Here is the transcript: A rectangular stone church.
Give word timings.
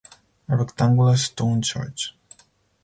A 0.49 0.55
rectangular 0.57 1.15
stone 1.15 1.61
church. 1.61 2.15